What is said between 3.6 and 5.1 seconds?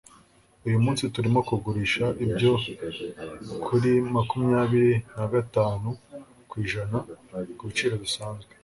kuri makumyabiri